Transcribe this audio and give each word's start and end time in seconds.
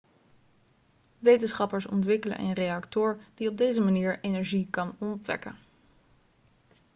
wetenschappers 1.19 1.85
ontwikkelen 1.85 2.39
een 2.39 2.53
reactor 2.53 3.19
die 3.35 3.49
op 3.49 3.57
deze 3.57 3.81
manier 3.81 4.19
energie 4.21 4.67
kan 4.69 4.95
opwekken 4.97 5.57